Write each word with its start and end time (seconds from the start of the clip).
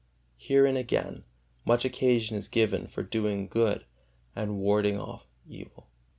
Herein 0.39 0.77
again 0.77 1.25
much 1.63 1.85
occasion 1.85 2.35
is 2.35 2.47
given 2.47 2.87
for 2.87 3.03
doing 3.03 3.47
good 3.47 3.85
and 4.35 4.57
warding 4.57 4.99
off 4.99 5.27
evil. 5.47 5.91